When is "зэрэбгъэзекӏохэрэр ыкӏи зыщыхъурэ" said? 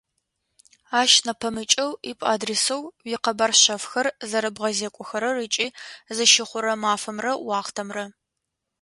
4.29-6.73